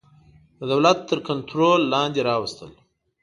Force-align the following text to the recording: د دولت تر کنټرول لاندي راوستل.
د 0.59 0.61
دولت 0.71 0.97
تر 1.09 1.19
کنټرول 1.29 1.81
لاندي 1.93 2.21
راوستل. 2.29 2.71